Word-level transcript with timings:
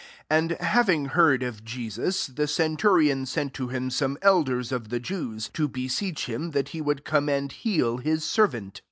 3 0.31 0.37
And 0.37 0.51
having 0.61 1.05
heard 1.09 1.43
of 1.43 1.63
Jesus, 1.63 2.25
the 2.25 2.47
cen 2.47 2.75
turion 2.75 3.27
sent 3.27 3.53
to 3.53 3.67
him 3.67 3.91
some 3.91 4.17
elders 4.23 4.71
of 4.71 4.89
the 4.89 4.99
Jews, 4.99 5.51
to 5.53 5.67
beseech 5.67 6.25
him 6.25 6.49
that 6.53 6.69
he 6.69 6.81
would 6.81 7.05
come 7.05 7.29
and 7.29 7.51
heal 7.51 7.97
his 7.97 8.23
servant. 8.25 8.79